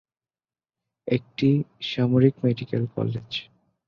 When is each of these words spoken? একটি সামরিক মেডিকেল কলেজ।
একটি 1.07 1.49
সামরিক 1.81 2.35
মেডিকেল 2.43 2.83
কলেজ। 2.95 3.29